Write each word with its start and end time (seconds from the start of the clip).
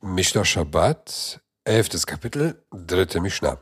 Mishnah 0.00 0.44
Shabbat, 0.44 1.40
elftes 1.64 2.06
Kapitel, 2.06 2.64
dritte 2.70 3.20
Mishnah. 3.20 3.58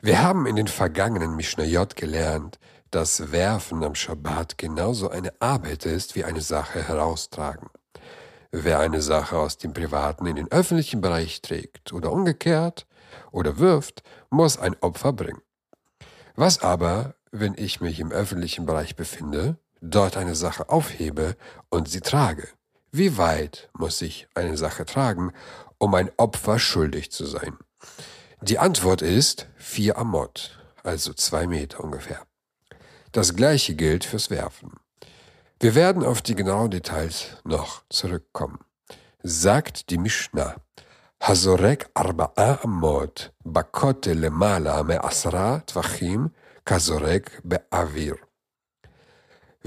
Wir 0.00 0.22
haben 0.22 0.46
in 0.46 0.56
den 0.56 0.66
vergangenen 0.66 1.36
Mishnayot 1.36 1.96
gelernt, 1.96 2.58
dass 2.90 3.32
Werfen 3.32 3.84
am 3.84 3.94
Shabbat 3.94 4.58
genauso 4.58 5.08
eine 5.10 5.32
Arbeit 5.40 5.86
ist 5.86 6.14
wie 6.14 6.24
eine 6.24 6.40
Sache 6.40 6.86
heraustragen. 6.86 7.68
Wer 8.50 8.78
eine 8.80 9.02
Sache 9.02 9.36
aus 9.36 9.58
dem 9.58 9.72
privaten 9.72 10.26
in 10.26 10.36
den 10.36 10.50
öffentlichen 10.50 11.00
Bereich 11.00 11.42
trägt 11.42 11.92
oder 11.92 12.12
umgekehrt 12.12 12.86
oder 13.30 13.58
wirft, 13.58 14.02
muss 14.30 14.58
ein 14.58 14.76
Opfer 14.80 15.12
bringen. 15.12 15.42
Was 16.34 16.62
aber, 16.62 17.14
wenn 17.30 17.54
ich 17.56 17.80
mich 17.80 18.00
im 18.00 18.12
öffentlichen 18.12 18.66
Bereich 18.66 18.96
befinde, 18.96 19.58
dort 19.80 20.16
eine 20.16 20.34
Sache 20.34 20.68
aufhebe 20.68 21.36
und 21.68 21.88
sie 21.88 22.00
trage? 22.00 22.48
Wie 22.98 23.18
weit 23.18 23.68
muss 23.74 24.00
ich 24.00 24.26
eine 24.34 24.56
Sache 24.56 24.86
tragen, 24.86 25.34
um 25.76 25.94
ein 25.94 26.10
Opfer 26.16 26.58
schuldig 26.58 27.12
zu 27.12 27.26
sein? 27.26 27.58
Die 28.40 28.58
Antwort 28.58 29.02
ist 29.02 29.48
vier 29.56 29.98
Amot, 29.98 30.58
also 30.82 31.12
zwei 31.12 31.46
Meter 31.46 31.84
ungefähr. 31.84 32.22
Das 33.12 33.36
gleiche 33.36 33.74
gilt 33.74 34.06
fürs 34.06 34.30
Werfen. 34.30 34.72
Wir 35.60 35.74
werden 35.74 36.06
auf 36.06 36.22
die 36.22 36.34
genauen 36.34 36.70
Details 36.70 37.36
noch 37.44 37.82
zurückkommen. 37.90 38.60
Sagt 39.22 39.90
die 39.90 39.98
Mishnah, 39.98 40.56
Hazorek 41.20 41.90
arba'a 41.94 42.64
amot 42.64 43.30
bakote 43.44 44.14
lemala 44.14 44.82
me 44.84 45.04
asra 45.04 45.62
tvachim 45.66 46.30
kazorek 46.64 47.42
be'avir. 47.44 48.25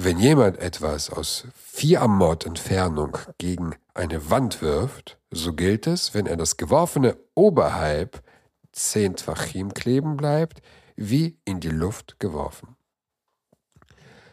Wenn 0.01 0.17
jemand 0.17 0.59
etwas 0.59 1.09
aus 1.09 1.45
vier 1.53 2.01
Amot 2.01 2.45
Entfernung 2.45 3.17
gegen 3.37 3.75
eine 3.93 4.29
Wand 4.29 4.61
wirft, 4.61 5.19
so 5.29 5.51
gilt 5.51 5.87
es, 5.87 6.13
wenn 6.13 6.25
er 6.25 6.37
das 6.37 6.55
Geworfene 6.55 7.17
oberhalb 7.35 8.23
zehn 8.71 9.17
Tvachim 9.17 9.73
kleben 9.73 10.15
bleibt, 10.15 10.61
wie 10.95 11.37
in 11.43 11.59
die 11.59 11.67
Luft 11.67 12.17
geworfen. 12.17 12.77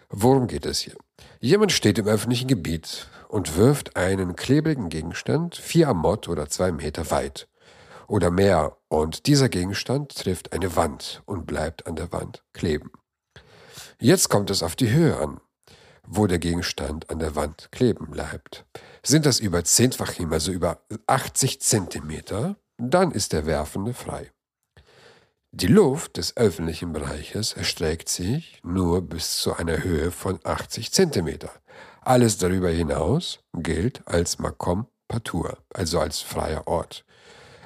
Worum 0.09 0.47
geht 0.47 0.67
es 0.67 0.79
hier? 0.79 0.95
Jemand 1.41 1.73
steht 1.73 1.99
im 1.99 2.07
öffentlichen 2.07 2.47
Gebiet 2.47 3.09
und 3.27 3.57
wirft 3.57 3.97
einen 3.97 4.37
klebrigen 4.37 4.89
Gegenstand 4.89 5.57
vier 5.57 5.89
Amot 5.89 6.29
oder 6.29 6.49
zwei 6.49 6.71
Meter 6.71 7.11
weit 7.11 7.49
oder 8.07 8.31
mehr 8.31 8.77
und 8.87 9.27
dieser 9.27 9.49
Gegenstand 9.49 10.15
trifft 10.15 10.53
eine 10.53 10.77
Wand 10.77 11.25
und 11.27 11.45
bleibt 11.45 11.89
an 11.89 11.97
der 11.97 12.13
Wand 12.13 12.45
kleben. 12.53 12.93
Jetzt 13.99 14.29
kommt 14.29 14.51
es 14.51 14.63
auf 14.63 14.77
die 14.77 14.93
Höhe 14.93 15.17
an 15.17 15.41
wo 16.07 16.27
der 16.27 16.39
Gegenstand 16.39 17.11
an 17.11 17.19
der 17.19 17.37
Wand 17.37 17.69
kleben 17.73 18.11
bleibt. 18.11 18.65
Sind 19.03 19.27
das 19.27 19.41
über 19.41 19.65
10 19.65 19.93
Fachim, 19.93 20.33
also 20.33 20.53
über 20.53 20.81
80 21.07 21.61
Zentimeter, 21.61 22.57
dann 22.79 23.11
ist 23.11 23.33
der 23.33 23.47
Werfende 23.47 23.95
frei. 23.95 24.31
Die 25.53 25.69
Luft 25.69 26.19
des 26.19 26.37
öffentlichen 26.37 26.93
Bereiches 26.93 27.55
erstreckt 27.55 28.09
sich 28.09 28.61
nur 28.63 29.01
bis 29.01 29.39
zu 29.39 29.57
einer 29.57 29.83
Höhe 29.83 30.11
von 30.11 30.39
80 30.45 30.93
Zentimeter. 30.93 31.51
Alles 32.03 32.37
darüber 32.37 32.69
hinaus 32.69 33.41
gilt 33.55 34.07
als 34.07 34.39
Makom 34.39 34.87
Patur, 35.09 35.59
also 35.73 36.01
als 36.01 36.21
freier 36.21 36.67
Ort. 36.67 37.05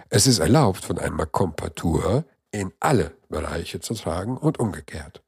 Es 0.09 0.27
ist 0.27 0.39
erlaubt, 0.39 0.85
von 0.85 0.99
einem 0.99 1.17
Makom 1.17 1.57
Patur 1.57 2.25
in 2.53 2.73
alle 2.81 3.17
Bereiche 3.29 3.81
zu 3.81 3.95
tragen 3.95 4.37
und 4.37 4.59
umgekehrt. 4.59 5.23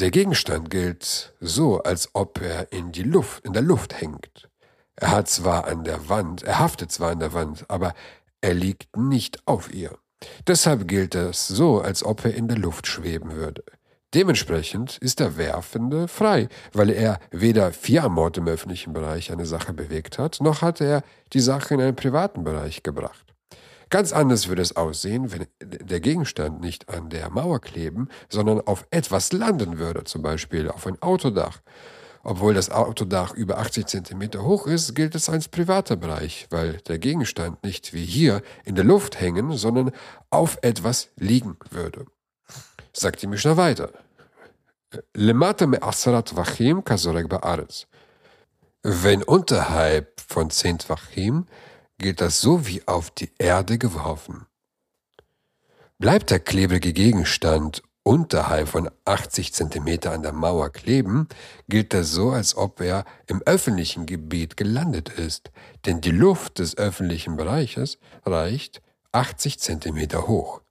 Der 0.00 0.12
Gegenstand 0.12 0.70
gilt 0.70 1.34
so, 1.40 1.82
als 1.82 2.10
ob 2.12 2.40
er 2.40 2.70
in 2.72 2.92
die 2.92 3.02
Luft, 3.02 3.44
in 3.44 3.52
der 3.52 3.62
Luft 3.62 4.00
hängt. 4.00 4.48
Er 4.94 5.10
hat 5.10 5.28
zwar 5.28 5.66
an 5.66 5.82
der 5.82 6.08
Wand, 6.08 6.44
er 6.44 6.60
haftet 6.60 6.92
zwar 6.92 7.10
an 7.10 7.18
der 7.18 7.32
Wand, 7.32 7.64
aber 7.66 7.94
er 8.40 8.54
liegt 8.54 8.96
nicht 8.96 9.44
auf 9.48 9.74
ihr. 9.74 9.98
Deshalb 10.46 10.86
gilt 10.86 11.16
es 11.16 11.48
so, 11.48 11.80
als 11.80 12.04
ob 12.04 12.24
er 12.24 12.34
in 12.34 12.46
der 12.46 12.58
Luft 12.58 12.86
schweben 12.86 13.32
würde. 13.32 13.64
Dementsprechend 14.14 14.98
ist 14.98 15.18
der 15.18 15.36
Werfende 15.36 16.06
frei, 16.06 16.48
weil 16.72 16.90
er 16.90 17.18
weder 17.32 17.72
vier 17.72 18.08
Mord 18.08 18.36
im 18.38 18.46
öffentlichen 18.46 18.92
Bereich 18.92 19.32
eine 19.32 19.46
Sache 19.46 19.72
bewegt 19.72 20.16
hat, 20.20 20.38
noch 20.40 20.62
hat 20.62 20.80
er 20.80 21.02
die 21.32 21.40
Sache 21.40 21.74
in 21.74 21.80
einen 21.80 21.96
privaten 21.96 22.44
Bereich 22.44 22.84
gebracht. 22.84 23.34
Ganz 23.90 24.12
anders 24.12 24.48
würde 24.48 24.62
es 24.62 24.76
aussehen, 24.76 25.32
wenn 25.32 25.46
der 25.60 26.00
Gegenstand 26.00 26.60
nicht 26.60 26.88
an 26.88 27.08
der 27.08 27.30
Mauer 27.30 27.60
kleben, 27.60 28.08
sondern 28.28 28.60
auf 28.60 28.86
etwas 28.90 29.32
landen 29.32 29.78
würde, 29.78 30.04
zum 30.04 30.22
Beispiel 30.22 30.68
auf 30.68 30.86
ein 30.86 31.00
Autodach. 31.00 31.60
Obwohl 32.22 32.52
das 32.52 32.70
Autodach 32.70 33.32
über 33.32 33.58
80 33.58 33.86
Zentimeter 33.86 34.42
hoch 34.42 34.66
ist, 34.66 34.94
gilt 34.94 35.14
es 35.14 35.28
als 35.30 35.48
privater 35.48 35.96
Bereich, 35.96 36.46
weil 36.50 36.74
der 36.88 36.98
Gegenstand 36.98 37.62
nicht 37.64 37.94
wie 37.94 38.04
hier 38.04 38.42
in 38.64 38.74
der 38.74 38.84
Luft 38.84 39.20
hängen, 39.20 39.56
sondern 39.56 39.92
auf 40.28 40.58
etwas 40.62 41.10
liegen 41.16 41.56
würde. 41.70 42.04
Sagt 42.92 43.22
die 43.22 43.26
Mishnah 43.28 43.56
weiter. 43.56 43.92
Wenn 48.82 49.22
unterhalb 49.22 50.20
von 50.20 50.50
zehn 50.50 50.78
Tvachim 50.78 51.46
gilt 51.98 52.20
das 52.20 52.40
so 52.40 52.66
wie 52.66 52.86
auf 52.86 53.10
die 53.10 53.30
Erde 53.38 53.78
geworfen. 53.78 54.46
Bleibt 55.98 56.30
der 56.30 56.38
klebrige 56.38 56.92
Gegenstand 56.92 57.82
unterhalb 58.04 58.68
von 58.68 58.88
80 59.04 59.52
cm 59.52 59.98
an 60.08 60.22
der 60.22 60.32
Mauer 60.32 60.70
kleben, 60.70 61.28
gilt 61.68 61.92
das 61.92 62.10
so, 62.10 62.30
als 62.30 62.56
ob 62.56 62.80
er 62.80 63.04
im 63.26 63.42
öffentlichen 63.42 64.06
Gebiet 64.06 64.56
gelandet 64.56 65.10
ist, 65.10 65.50
denn 65.84 66.00
die 66.00 66.10
Luft 66.12 66.58
des 66.60 66.78
öffentlichen 66.78 67.36
Bereiches 67.36 67.98
reicht 68.24 68.80
80 69.12 69.58
cm 69.58 70.26
hoch. 70.26 70.62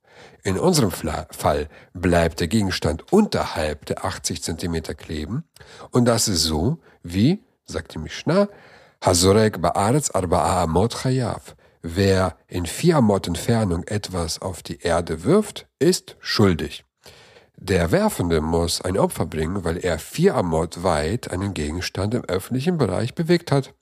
In 0.44 0.58
unserem 0.58 0.92
Fall 0.92 1.70
bleibt 1.94 2.40
der 2.40 2.48
Gegenstand 2.48 3.12
unterhalb 3.12 3.86
der 3.86 4.06
80 4.06 4.42
cm 4.42 4.82
kleben 4.98 5.44
und 5.92 6.06
das 6.06 6.28
ist 6.28 6.44
so, 6.44 6.80
wie, 7.04 7.44
sagt 7.66 7.94
die 7.94 8.00
Mishnah, 8.00 8.48
Hazorek 9.02 9.58
ba'aretz 9.62 10.12
arba'a 10.12 10.63
amot 10.63 10.94
chayav. 11.02 11.56
Wer 11.81 12.35
in 12.47 12.66
vier 12.66 12.97
Amot 12.97 13.28
Entfernung 13.28 13.84
etwas 13.85 14.41
auf 14.41 14.63
die 14.63 14.80
Erde 14.81 15.24
wirft, 15.24 15.68
ist 15.80 16.18
schuldig. 16.19 16.84
Der 17.56 17.91
Werfende 17.91 18.41
muss 18.41 18.81
ein 18.81 18.97
Opfer 18.97 19.25
bringen, 19.25 19.63
weil 19.63 19.78
er 19.78 19.97
vier 19.97 20.35
Amot 20.35 20.84
weit 20.84 21.31
einen 21.31 21.53
Gegenstand 21.53 22.13
im 22.13 22.25
öffentlichen 22.25 22.78
Bereich 22.78 23.16
bewegt 23.16 23.52
hat. 23.52 23.74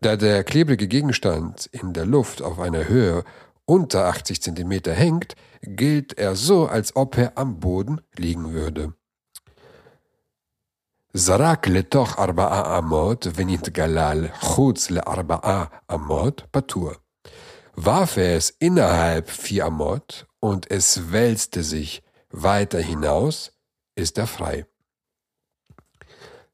Da 0.00 0.16
der 0.16 0.44
klebrige 0.44 0.88
Gegenstand 0.88 1.66
in 1.72 1.92
der 1.92 2.04
Luft 2.04 2.42
auf 2.42 2.58
einer 2.58 2.88
Höhe 2.88 3.24
unter 3.64 4.06
80 4.06 4.42
cm 4.42 4.72
hängt, 4.86 5.34
gilt 5.62 6.18
er 6.18 6.36
so, 6.36 6.66
als 6.66 6.94
ob 6.96 7.16
er 7.16 7.32
am 7.36 7.60
Boden 7.60 8.00
liegen 8.16 8.52
würde. 8.52 8.94
זרק 11.15 11.67
לתוך 11.67 12.19
ארבעה 12.19 12.77
אמות 12.77 13.27
ונתגלל 13.35 14.27
חוץ 14.39 14.91
לארבעה 14.91 15.65
אמות 15.93 16.41
פטור. 16.51 16.91
Warf 17.77 18.17
er 18.17 18.37
es 18.37 18.49
innerhalb 18.59 19.29
vier 19.29 19.65
Amot 19.65 20.27
und 20.39 20.69
es 20.69 21.11
wälzte 21.11 21.63
sich 21.63 22.03
weiter 22.29 22.79
hinaus, 22.79 23.53
ist 23.95 24.17
er 24.17 24.27
frei. 24.27 24.65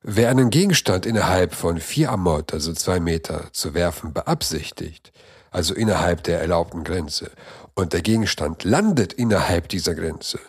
Wer 0.03 0.29
einen 0.29 0.51
Gegenstand 0.51 1.05
innerhalb 1.05 1.53
von 1.53 1.79
vier 1.79 2.11
Amot, 2.11 2.53
also 2.53 2.71
zwei 2.73 2.99
Meter, 2.99 3.51
zu 3.51 3.73
werfen 3.73 4.13
beabsichtigt, 4.13 5.11
also 5.51 5.73
innerhalb 5.73 6.23
der 6.23 6.39
erlaubten 6.39 6.83
Grenze, 6.83 7.31
und 7.73 7.93
der 7.93 8.01
Gegenstand 8.01 8.63
landet 8.63 9.11
innerhalb 9.13 9.69
dieser 9.69 9.95
Grenze, 9.95 10.39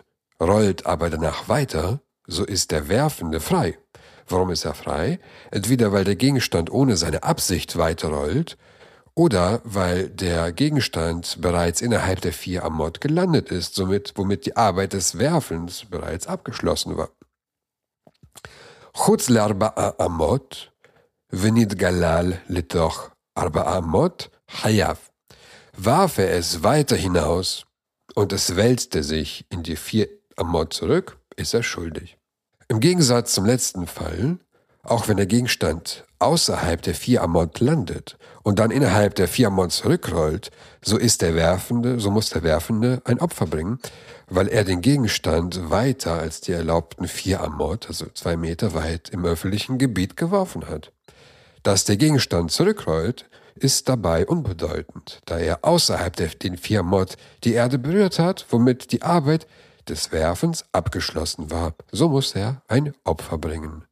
rollt 0.41 0.87
aber 0.87 1.11
danach 1.11 1.49
weiter, 1.49 2.00
so 2.27 2.44
ist 2.44 2.71
der 2.71 2.89
Werfende 2.89 3.41
frei. 3.41 3.78
Warum 4.28 4.50
ist 4.50 4.65
er 4.65 4.75
frei? 4.75 5.19
Entweder 5.50 5.93
weil 5.93 6.05
der 6.05 6.16
Gegenstand 6.16 6.71
ohne 6.71 6.97
seine 6.97 7.22
Absicht 7.22 7.77
weiterrollt 7.77 8.56
oder 9.15 9.61
weil 9.65 10.09
der 10.11 10.53
Gegenstand 10.53 11.41
bereits 11.41 11.80
innerhalb 11.80 12.21
der 12.21 12.33
vier 12.33 12.65
Amot 12.65 13.01
gelandet 13.01 13.51
ist, 13.51 13.75
somit, 13.75 14.13
womit 14.16 14.47
die 14.47 14.57
Arbeit 14.57 14.92
des 14.92 15.19
Werfens 15.19 15.84
bereits 15.86 16.27
abgeschlossen 16.27 16.97
war. 16.97 17.10
חוץ 18.95 19.30
לארבעה 19.30 19.91
אמות 20.07 20.69
ונתגלל 21.33 22.33
לתוך 22.48 23.10
ארבעה 23.39 23.78
אמות, 23.78 24.28
חייב. 24.51 24.97
Warf 25.80 26.19
er 26.19 26.33
es 26.33 26.65
weiter 26.65 26.97
hinaus 26.97 27.65
und 28.15 28.33
es 28.33 28.57
wälzte 28.57 29.04
sich 29.04 29.47
in 29.48 29.63
die 29.63 29.77
vier 29.77 30.09
Amot 30.36 30.72
zurück, 30.72 31.19
ist 31.36 31.54
er 31.54 31.63
schuldig. 31.63 32.19
Im 32.68 32.80
Gegensatz 32.80 33.34
zum 33.34 33.46
letzten 33.46 33.88
Fall, 33.88 34.38
auch 34.84 35.08
wenn 35.08 35.18
der 35.18 35.26
Gegenstand 35.26 36.06
außerhalb 36.20 36.82
der 36.82 36.96
vier 36.96 37.22
Amont 37.22 37.60
landet 37.60 38.18
und 38.44 38.60
dann 38.60 38.72
innerhalb 38.72 39.16
der 39.16 39.28
vier 39.28 39.48
Amont 39.48 39.72
zurückrollt, 39.72 40.52
so 40.84 40.98
ist 40.98 41.22
der 41.22 41.36
Werfende, 41.36 42.00
so 42.00 42.12
muss 42.12 42.30
der 42.30 42.44
Werfende 42.44 43.02
ein 43.06 43.20
Opfer 43.20 43.46
bringen, 43.46 43.80
weil 44.28 44.48
er 44.48 44.64
den 44.64 44.82
Gegenstand 44.82 45.70
weiter 45.70 46.14
als 46.14 46.42
die 46.42 46.54
erlaubten 46.54 47.08
vier 47.08 47.42
Amont, 47.42 47.88
also 47.88 48.06
zwei 48.14 48.38
Meter 48.38 48.74
weit, 48.74 49.10
im 49.10 49.26
öffentlichen 49.26 49.78
Gebiet 49.78 50.18
geworfen 50.18 50.68
hat. 50.68 50.92
Dass 51.64 51.86
der 51.86 51.98
Gegenstand 51.98 52.52
zurückrollt, 52.52 53.26
ist 53.56 53.88
dabei 53.88 54.26
unbedeutend, 54.26 55.22
da 55.26 55.38
er 55.38 55.60
außerhalb 55.64 56.16
der, 56.16 56.30
den 56.30 56.58
vier 56.58 56.84
Mod 56.84 57.18
die 57.44 57.54
Erde 57.54 57.78
berührt 57.78 58.20
hat, 58.20 58.46
womit 58.50 58.92
die 58.92 59.04
Arbeit 59.04 59.48
des 59.90 60.12
Werfens 60.12 60.66
abgeschlossen 60.72 61.52
war. 61.52 61.74
So 61.91 62.09
muss 62.09 62.35
er 62.35 62.62
ein 62.68 62.94
Opfer 63.03 63.38
bringen. 63.38 63.85